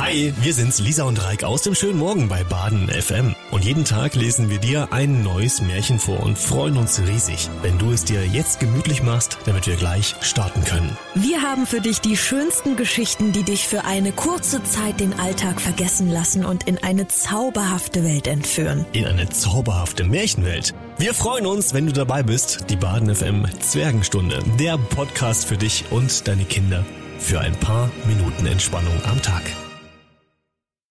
[0.00, 3.34] Hi, wir sind's, Lisa und Reik aus dem schönen Morgen bei Baden FM.
[3.50, 7.78] Und jeden Tag lesen wir dir ein neues Märchen vor und freuen uns riesig, wenn
[7.78, 10.96] du es dir jetzt gemütlich machst, damit wir gleich starten können.
[11.14, 15.60] Wir haben für dich die schönsten Geschichten, die dich für eine kurze Zeit den Alltag
[15.60, 18.84] vergessen lassen und in eine zauberhafte Welt entführen.
[18.92, 20.74] In eine zauberhafte Märchenwelt.
[20.98, 22.66] Wir freuen uns, wenn du dabei bist.
[22.68, 26.84] Die Baden FM Zwergenstunde, der Podcast für dich und deine Kinder
[27.18, 29.42] für ein paar Minuten Entspannung am Tag.